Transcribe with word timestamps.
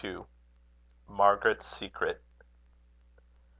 MARGARET'S 1.07 1.67
SECRET. 1.67 2.23